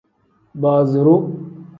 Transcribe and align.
Booziru. 0.61 1.13